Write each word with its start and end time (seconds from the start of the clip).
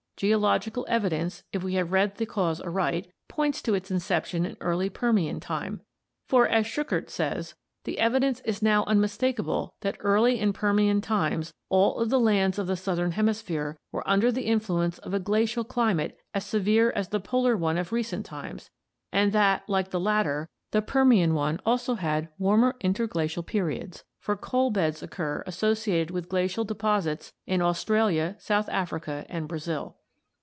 Geological 0.17 0.85
evidence, 0.87 1.41
if 1.51 1.63
we 1.63 1.73
have 1.73 1.91
read 1.91 2.17
the 2.17 2.27
cause 2.27 2.61
aright, 2.61 3.11
points 3.27 3.59
to 3.63 3.73
its 3.73 3.89
inception 3.89 4.45
in 4.45 4.55
early 4.61 4.87
Permian 4.87 5.39
time 5.39 5.81
for, 6.27 6.47
as 6.47 6.67
Schuchert 6.67 7.09
says: 7.09 7.55
"The 7.85 7.97
evidence 7.97 8.39
is 8.41 8.61
now 8.61 8.83
unmistakable 8.83 9.73
that 9.79 9.97
early 10.01 10.39
in 10.39 10.53
Permian 10.53 11.01
times 11.01 11.55
all 11.69 11.97
of 11.97 12.11
the 12.11 12.19
lands 12.19 12.59
of 12.59 12.67
the 12.67 12.75
southern 12.75 13.13
hemisphere 13.13 13.79
were 13.91 14.07
under 14.07 14.31
the 14.31 14.43
influence 14.43 14.99
of 14.99 15.15
a 15.15 15.19
glacial 15.19 15.63
climate 15.63 16.15
as 16.35 16.45
severe 16.45 16.91
as 16.95 17.07
the 17.07 17.19
polar 17.19 17.57
one 17.57 17.79
of 17.79 17.91
recent 17.91 18.23
times, 18.23 18.69
and 19.11 19.31
that, 19.31 19.67
like 19.67 19.89
the 19.89 19.99
latter, 19.99 20.47
the 20.69 20.83
Permian 20.83 21.33
one 21.33 21.59
also 21.65 21.95
had 21.95 22.29
warmer 22.37 22.75
interglacial 22.81 23.41
periods, 23.41 24.03
for 24.19 24.35
coal 24.35 24.69
beds 24.69 25.01
occur 25.01 25.43
associated 25.47 26.11
with 26.11 26.29
glacial 26.29 26.63
deposits 26.63 27.33
in 27.47 27.59
Australia, 27.59 28.35
South 28.37 28.69
Africa, 28.69 29.25
and 29.27 29.47
Brazil." 29.47 29.97